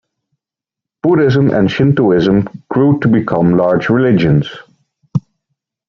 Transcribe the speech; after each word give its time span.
Buddhism 1.03 1.51
and 1.51 1.69
Shintoism 1.69 2.49
grew 2.71 2.99
to 3.01 3.07
become 3.07 3.55
large 3.55 3.87
religions. 3.87 4.49